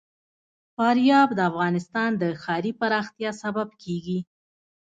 فاریاب 0.75 1.29
د 1.35 1.39
افغانستان 1.49 2.09
د 2.21 2.23
ښاري 2.41 2.71
پراختیا 2.79 3.31
سبب 3.43 3.67
کېږي. 3.83 4.19